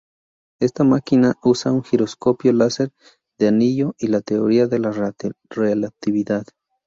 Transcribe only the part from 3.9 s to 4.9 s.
y la teoría de la